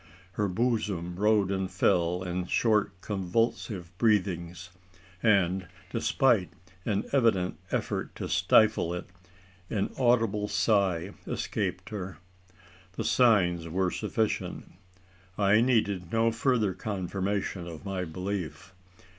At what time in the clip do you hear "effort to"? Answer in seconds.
7.69-8.27